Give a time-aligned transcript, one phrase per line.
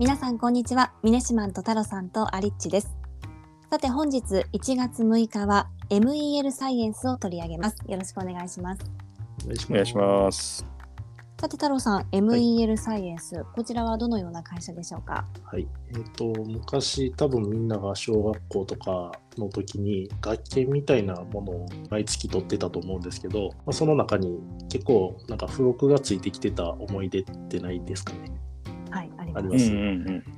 [0.00, 0.94] 皆さんこんにちは。
[1.02, 2.96] ミネシマンと太郎さんとアリッチです。
[3.68, 7.76] さて本日1月6日は MEL サイエンスを取り上げます。
[7.86, 8.80] よろしくお願いします。
[9.44, 10.64] お願いします。
[11.38, 15.26] さて太郎さん MEL サイエンス、こちらはどのような会社でしょうか？
[15.44, 24.38] はい、えっ、と昔多分みんなが小学校とかの時に学研みたいなものを毎月取ってたと思うんですけど、まあ、その中に
[24.70, 28.32] 結構なんか付録がついてきてた思い出ってないですかね？
[29.32, 29.70] はいあります。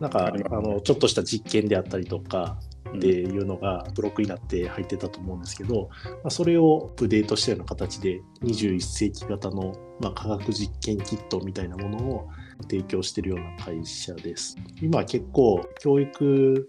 [0.00, 2.58] なんかあのちょっとした実験であったりとか
[2.96, 12.28] っていうのがブロックになって入ってたと思うんですけど、まあ、それをアップデートしたような形で21世紀型の、まあ、科学実験キットみたいなものを
[12.62, 14.56] 提供しているような会社です。
[14.80, 16.68] 今結構教育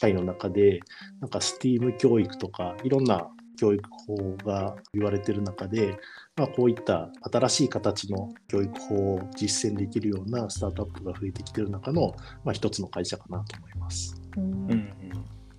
[0.00, 0.80] 界の中で
[1.20, 5.98] なんか STEAM 教育とかいろんな教育法が言われている中で、
[6.38, 14.22] まあ、こういった新しい形の教育法を実践できるようなスタートアップが増えてきている中の、まあ、一つの会社かなと思います。
[14.36, 14.44] うん。
[14.44, 14.92] うんうん。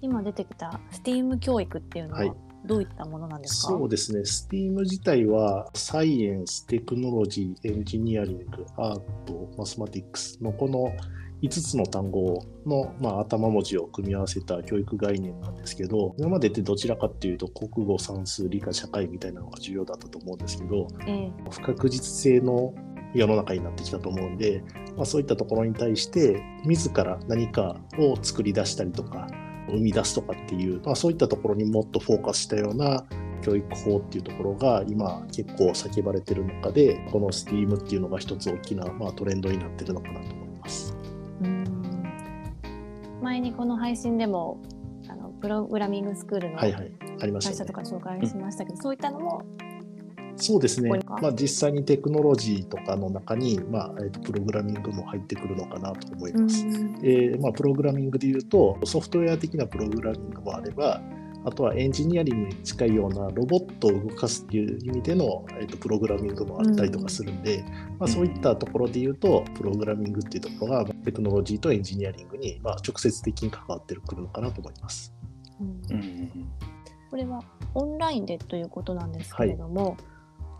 [0.02, 10.92] 今出てきた STEAM 教育っていうのははいどういったものなんですか、そうですね、STEAM 自体はサイエンス、テクノロジー、エンジニアリング、アート、マスマティックスのこの
[11.42, 21.32] 5つの単語の、まあ、頭文字を組み合わせた教育概念なんですけど、今までってどちらかっていうと国語、算数、理科、社会みたいなのが重要だったと思うんですけど、え。
[21.50, 22.74] 不確実性の
[23.14, 24.64] 世の中になってきたと思うんで、
[24.98, 29.28] まあ、そういったところに対して自ら何かを作り出したりとか
[29.70, 33.06] 生み出すとかっていう、まあ、そういったところにもっとフォーカスしたような
[33.42, 40.96] 教育法っていうところが今結構叫ばれてる中でこの STEAM っていうのが一つ大きな、まあ、トレンドになってるのかなと思います。
[41.42, 41.64] うん
[43.22, 44.62] 前にこの配信でも
[45.10, 46.72] あのプログラミングスクールの会
[47.42, 47.74] 社と。
[47.74, 49.44] か紹介しましたけど、そういったのも
[50.40, 50.90] そうですね。
[51.22, 56.66] まあ、実際にテクノロジーとかの中に、まあえーとプログラミングも入ってくるのかなと思います。
[57.02, 61.02] でまあ、プログラミングで言うとソフトウェア的なプログラミングもあれば
[61.46, 67.64] あとはエンジニアリングに近いようなロボットを動かすっていう意味での、えー、とプログラミングもあったりとかするんで、
[67.98, 75.14] まあ、そういったところで言うとプログラミングっていうところがテクノロジーとエンジニアリングに、まあ、直接的に関わってくるのかなと思います。
[75.60, 75.68] うん。
[75.68, 76.50] うんうん
[77.10, 77.42] これは
[77.74, 79.98] オンラインでということなんですけれども、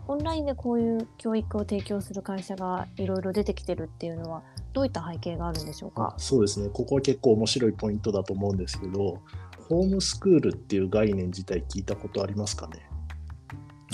[0.08, 6.14] オンラインでこういう教育を提供する会社がいろいろ出てきてるっていうのはどういった背景があるんでしょうか？
[6.16, 6.68] あ、そうですね。
[6.72, 9.20] ここは結構面白いポイントだと思うんですけど
[9.68, 12.88] ホームスクールっていう概念自体聞いたことありますかね？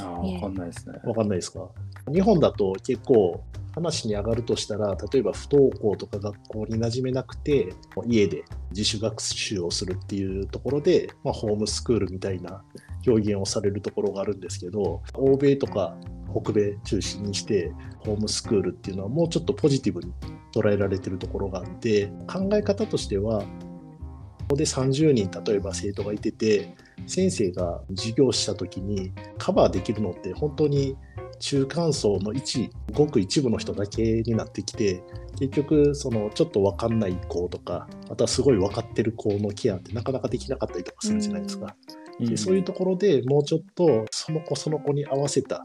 [0.00, 0.98] ああ、わかんないですね。
[1.04, 1.68] わかんないですか？
[2.12, 3.42] 日本だと結構
[3.74, 7.74] 話に上がるとしたら例えば不登校とか学校に馴染めなくて
[8.06, 12.64] 家で自主学習をするっていうところで、まあ、ホームスクールみたいな
[13.06, 15.96] 表現をされるところがあるんですけど欧米とか
[16.32, 20.12] 北米中心にしてホームスクールっていうのはもうちょっとポジティブに
[20.54, 30.96] 捉えられてるところがあって考え方としてはここで30人例えば生徒がいてて先生が授業した時にカバーできるのって本当に
[31.38, 35.02] 中間層の一ごく一部の人だけになってきて
[35.38, 41.76] 結局そのちょっと分かんない子とかまたすごい分かってる子のケアってなかなかできなかったりとかするじゃないですか。
[42.20, 45.62] でそういうところでもうちょっとその子その子に合わせた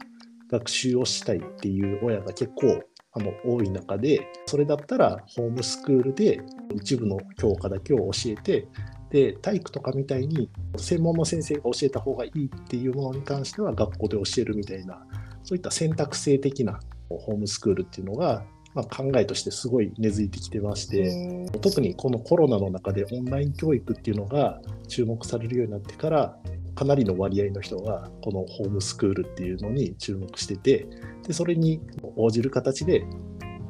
[0.50, 2.82] 学習をしたいっていう親が結構
[3.14, 6.40] あの多い中でそれだったらホームスクールで
[6.74, 8.68] 一部の教科だけを教えて
[9.10, 15.04] で体育とかみたいに専門の先生が教えた方がいいっていうものに関しては学校で教えるみたいな
[15.44, 21.50] そういった選択性的なホームスクールっていうのが、まあ、考えとしてすごい根付いてきてまして。
[21.60, 26.36] 特にこのコロナの中でオンライン教育っていうのが注目されるようになってから
[26.74, 30.86] かなりの割合の人がこのホームスクールっていうのに注目してて
[31.26, 31.80] でそれに
[32.16, 33.06] 応じる形でこ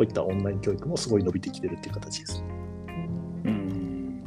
[0.01, 2.45] ういったオンライン教育もすごい伸びてきてるっていう形です。
[3.45, 4.23] うん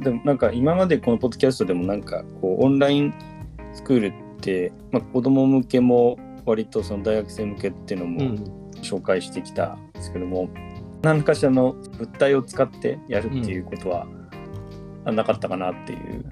[0.00, 3.14] でもなんか今までこのポッドキャストでもなんかこうオンライン
[3.72, 6.16] スクールって、まあ、子供向けも
[6.48, 8.20] 割とその大学生向けっていうのも
[8.82, 10.48] 紹介してきたんですけども、
[11.02, 14.06] 何かしらの物体を使ってやるっていうことは
[15.04, 16.24] あなかったかなっていう。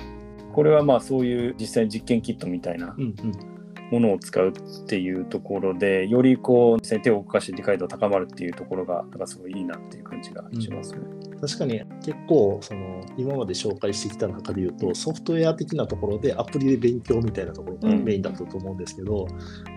[0.52, 3.56] これはまあそういう実際に実験キットみたいなうんうん
[3.90, 10.98] ものを使うっていうところでよりこう手を動かして理解度高まるっていうところがなんかすごいいいなっていう感じがしますね。
[11.40, 19.26] 確かに結構その今まで紹介してきた中で言うとソフトウェア的なところでアプリで勉強みたいなところがメインだったと思うんですけど、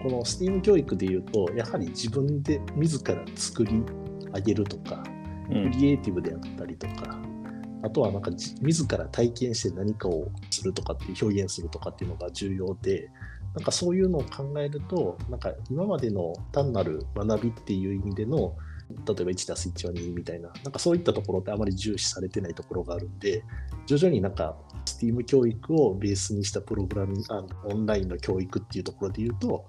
[0.04, 3.84] この STEAM 教育で言うとやはり自分で自ら作り
[4.34, 5.04] 上げるとか
[5.52, 5.72] うん。
[5.72, 7.20] クリエイティブであったりとか、
[7.84, 13.10] あとはなんかじ自ら体験して何かをするとかっていう表現するとかっていうのが重要で
[13.56, 18.56] なんかそういうのを考えるとなんか今までの単なる学びっていう意味での
[18.90, 23.44] 例えば1たす1は2みたいな、なんかそういったところってあまり重視されてないところがあるんで、
[23.86, 29.66] 徐々になんか STEAM 教育をベースにしたプログラミング、あのオンラインの教育っていうところで言うと、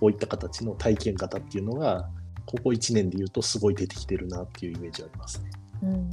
[0.00, 2.08] こういった形の体験型っていうのが、
[2.46, 5.50] ここ1年で言うとすごい出てきてるなっていうイメージありますね。
[5.82, 6.08] うんうん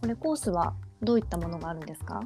[0.00, 2.20] これコースはどういったものがあるんですか？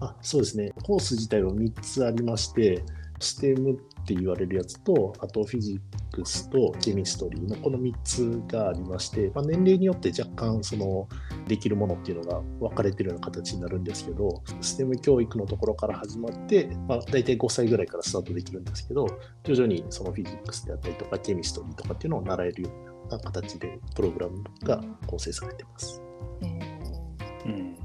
[0.00, 0.70] あそうですね。
[0.84, 2.84] コース自体は3つありまして、
[3.20, 3.76] STEM っ
[4.06, 11.08] て言われるやつと、あとフィジックスとケミストリーのこの3つがありまして、まあ、年齢によって若干その
[11.46, 19.06] できるものっていうのが分かれてるような形になるんですけど、STEM 教育のところから始まって、まあ、大体5歳ぐらいからスタートできるんですけど、
[19.44, 22.70] 徐々にそのフィジックスであったりとか、ケミストリーとかっていうのを習えるよ
[23.08, 26.02] うな形でプログラムが構成されてます。
[26.42, 27.46] えー。
[27.46, 27.76] うん。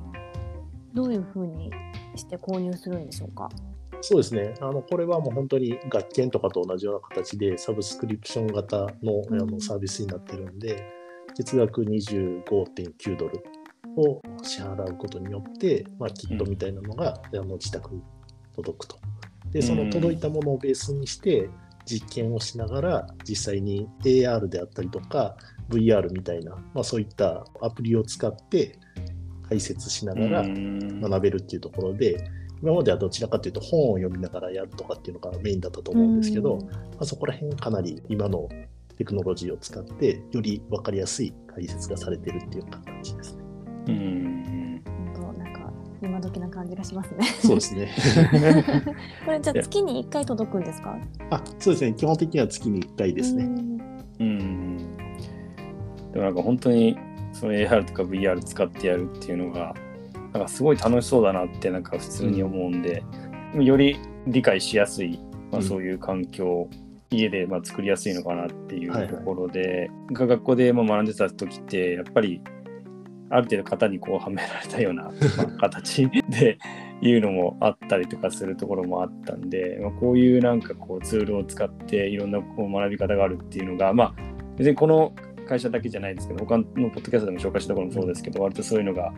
[0.93, 1.71] どういうふうに
[2.15, 3.49] して購入するんでしょうか？
[4.01, 4.55] そうですね。
[4.59, 8.87] あの、これはもう本当に学研とかと同じような形で、サブスクリプション型のあ
[9.29, 10.83] うんのサービスになってるんで、
[11.35, 13.43] 月額25.9ドル
[13.95, 18.01] を支払うことによって、まあ、キットみたいなのが、あの自宅に
[18.55, 18.97] 届くと。
[19.51, 21.49] で、その届いたものをベースにして、
[21.85, 25.35] 実験をしながら、実際に AR であったりとか、
[25.69, 28.77] VR みたいな、まあ、そういったアプリを使って
[29.47, 32.23] 解説しながら、うん学べるっていうところで、
[32.61, 38.47] 今まではどちらかというと本を読みながらやるとかっていうのがメインだったと思うんですけど、まあ、そこら辺かなり今の
[38.97, 43.43] テクノロジーを使ってより分かりやすい解説がされてるっていう感じですね。
[43.87, 44.75] うん
[45.37, 45.73] なんか
[46.03, 47.89] 今時な感じがしますねそうですね。
[49.25, 50.97] これじゃあ月に1回届くんですか？
[51.31, 51.93] あそうですね。
[51.93, 53.43] 基本的には月に1回ですね。
[54.19, 54.77] うん
[56.11, 56.95] でもなんか本当に
[57.33, 59.73] その AR とか VR 使ってやるっていうのが
[60.33, 63.03] なんかすごい楽しそうだなってなんか普通に思うんで、
[63.59, 65.19] より理解しやすい、
[65.51, 65.63] まあ、うん。
[65.63, 66.69] そういう環境、
[67.09, 69.13] 家でまあ作りやすいのかなっていはいうはい。
[69.13, 72.41] ところで、学校でまあ学んでた時ってやっぱり
[73.29, 75.03] ある程度型にこうはめられたような、
[75.37, 76.57] まあ形で
[77.01, 84.15] いうのもあったりとかするところもあったんで、まあ、こういうなんかこうツールを使っていろんなこう学び方があるっていうのがまあ
[84.57, 85.13] 別にこの
[85.47, 89.11] 会社だけじゃないですけど他のポッドキャストでも紹介したところもそうですけど割とそういうのが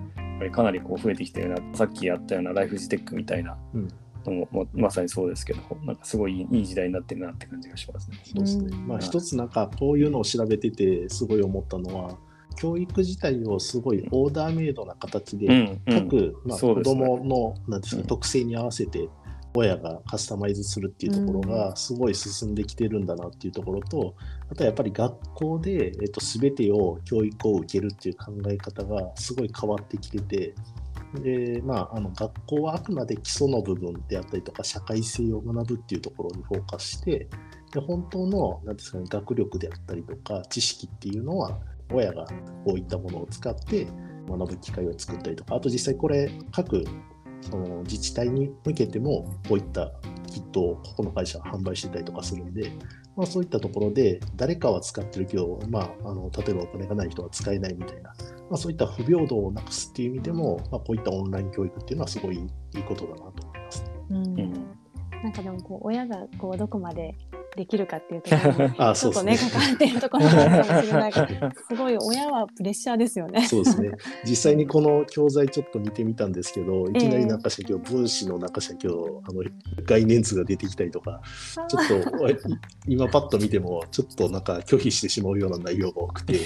[0.43, 3.87] ぱりかなりこう増えてきてるなさっきやったようなライフジテックみたいなうん。
[4.25, 8.21] のも、ままさにそうですけどなんかすごいいい時代になってるなって感じがしますね。
[8.23, 8.69] そうですね。
[8.71, 12.17] うんまあ一つなんかこういうのを調べててすごい思ったのは、
[12.55, 17.05] 教育自体をすごいオーダーメイドな形で、うんうん各、まあ、子そうですね。
[17.05, 18.07] 供のなんですかうん。
[18.07, 19.09] 特性に合わせて
[19.55, 24.15] 親がカスタマイズするっていうところがすごい進んできてるんだなっていうところと、
[24.49, 30.55] あとはやっぱり学校で、えっと、全てを教育を受けるっていう考え方がすごい変わってきてて、
[31.21, 37.27] でまあ、あの学校はあくまで基礎の部分であったりとか社会性を学ぶっていうところにフォーカスして
[37.71, 41.59] で本当のなんですか、ね、学力であったりとか知識っていうのは
[41.91, 42.25] 親が
[42.65, 43.87] こういったものを使って
[44.27, 46.83] 学ぶ機会を作ったりとかあと実際これ各
[47.49, 49.91] その自治体に向けてもこういった
[50.31, 52.71] キットをここの会社は販売してたりとかするんで、
[53.15, 58.13] まあ、そういったところで誰かは使ってるけど、まあ、あの例えばお金がない人は使えないみたいな、
[58.49, 63.85] まあ、そういった不平等をなくすっていう意味でも、まあ、こういったオンライン教育っていうのはすごいいいことだなと思います。
[64.09, 64.83] うんうん
[65.23, 67.15] なんかでもこう親がこうどこまで
[67.55, 73.45] できるかっていうところに あちょっとねそうですね関わっているところがあるかもしれないからすごい親はプレッシャーですよね。
[73.47, 73.91] そうですね。
[74.25, 79.43] 実際にこの教材ちょっと見てみたんですけど、いきなり中社教、分子の中社教、あの
[79.85, 81.21] 概念図が出てきたりとか、
[81.53, 82.27] ちょっと
[82.87, 86.39] 今パッと見ても、ちょっとなんか拒否してしまうような内容が多くて、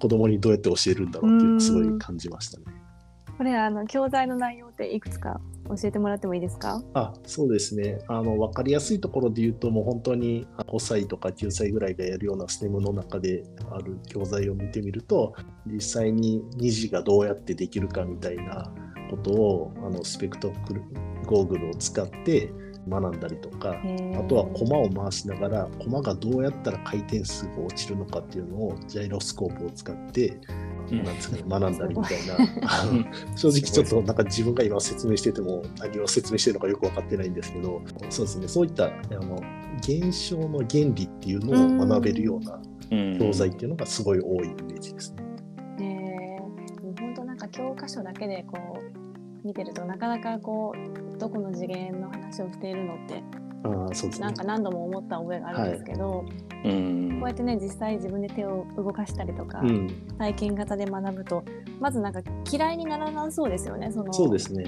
[0.00, 2.64] 子供にどうやって教えるんだろうっていうのをすごい感じましたね。
[3.38, 5.40] これあの教材の内容っていくつか
[5.76, 6.82] 教えてもらってもいいですか？
[6.94, 15.34] あそうですねあの分かりやすいところで言うともう本当に5歳とか9歳ぐらいがやるような STEM の中である教材を見てみると
[15.66, 18.72] 実際に2次がどうやってできるかみたいな
[19.10, 20.82] ことをあのスペクトクル
[21.26, 22.50] ゴーグルを使って
[22.88, 23.76] 学んだりとか
[24.18, 33.04] あとは駒を回しながら駒がどうやったら回転数が落ちるのかっていうのをジャイロスコープを使ってうんなんですかね、学んだりみたいな、あの
[33.36, 37.80] 正直ちょっとなんか自分が今説明してても何を説明してるのかよく分かってないんですけど、
[38.10, 39.40] そうですね、そういったあの
[39.78, 42.60] 現象の原理っていうのを学べるような
[42.92, 43.18] うん。
[43.18, 45.24] 教材っていうのがすごい多いイメージですね。
[45.80, 53.22] えー、本当なんか教科書だけでこう見てるとなかなかこうどこの次元の話をしているのって
[53.62, 54.34] ねなん。
[54.34, 56.24] か何度も思った覚えがあるんですけど、
[56.64, 59.88] うんこうやってね実際自分で手を動かしたりとか、うん、
[60.18, 61.44] 体験型で学ぶと
[61.80, 64.64] まずなんか嫌いにならなそうですよねそのそうですね。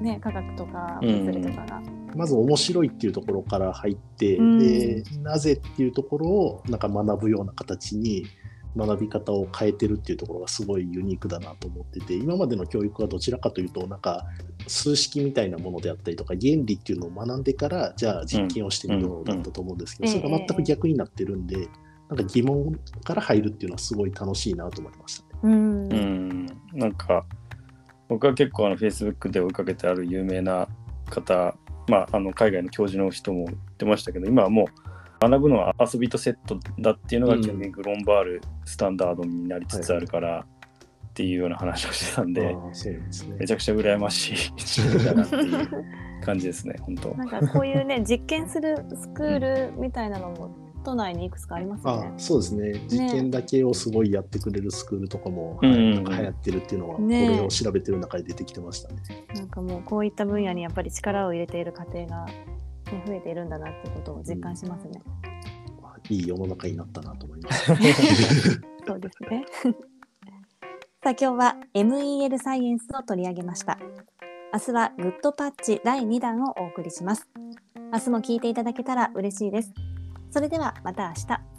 [0.00, 1.82] ね科学とかうん物理とかが。
[2.14, 8.24] まず面白いっていうところから入って、うんでなぜっていうところをなんか学ぶような形に
[8.76, 14.24] 学び方を変えてるっていうところがすごいユニークだなと思ってて今までの教育はどちらかというとなんか
[14.66, 20.18] 数式みたいなものであったりとか原理っていうのを学んでからじゃあ実験をしてみようだったと思うんですけど、うん。
[20.18, 21.68] それが全く逆になってるんで、
[22.08, 25.28] なんか疑問から入るっていうのはすごい楽しいなと思いましたね。
[25.42, 25.92] うん。
[25.92, 27.24] うん、なんか
[28.08, 30.68] 僕は結構あの Facebook で追いかけてある有名な
[31.10, 31.56] 方、
[31.88, 34.68] まあ、あの海外の教授の人も言ってましたけど今はも
[35.22, 40.46] う学ぶのは遊びとセットだっていうのがうん基本的にグロンバールスタンダードになりつつあるから
[41.16, 42.56] っていうような話をしてたんで、ね
[43.38, 45.68] めちゃくちゃ羨ましい だなっていう
[46.22, 47.14] 感じですね本当。
[47.14, 50.50] なんかこういうね 実験するスクールみたいなのも
[50.84, 52.12] 都内にいくつかありますよあね。
[52.18, 58.96] そうですね実験だけをすごいやってくれるスクールとかも、うんはいなんか流行ってるっていうのは、ねこれを調べてる中で出てきてましたね。
[59.34, 62.32] なんかもうこういった分野にやっぱり力を入れている家庭が、ね、
[63.06, 65.00] 増えているんだなってことを実感しますね。
[65.80, 67.72] まあいい世の中になったなと思います。
[68.86, 69.46] そうですね。
[71.06, 73.78] さあ今日は MEL サイエンスを取り上げました。
[74.52, 77.28] 明日はグッドパッチ第2弾をお送りします。
[77.92, 79.72] 明日も聞いていただけたら嬉しいです。
[80.32, 81.55] それではまた明日。